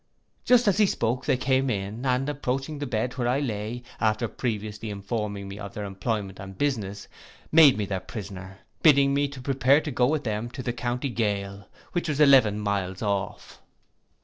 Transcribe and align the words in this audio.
Just 0.45 0.67
as 0.67 0.79
he 0.79 0.87
spoke 0.87 1.25
they 1.27 1.37
came 1.37 1.69
in, 1.69 2.07
and 2.07 2.27
approaching 2.27 2.79
the 2.79 2.87
bed 2.87 3.13
where 3.19 3.27
I 3.27 3.39
lay, 3.39 3.83
after 3.99 4.27
previously 4.27 4.89
informing 4.89 5.47
me 5.47 5.59
of 5.59 5.75
their 5.75 5.85
employment 5.85 6.39
and 6.39 6.57
business, 6.57 7.07
made 7.51 7.77
me 7.77 7.85
their 7.85 7.99
prisoner, 7.99 8.61
bidding 8.81 9.13
me 9.13 9.27
prepare 9.27 9.79
to 9.81 9.91
go 9.91 10.07
with 10.07 10.23
them 10.23 10.49
to 10.49 10.63
the 10.63 10.73
county 10.73 11.09
gaol, 11.11 11.65
which 11.91 12.09
was 12.09 12.19
eleven 12.19 12.59
miles 12.59 13.03
off. 13.03 13.61